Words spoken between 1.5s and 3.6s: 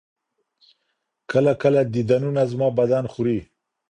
،كله ديدنونه زما بــدن خــوري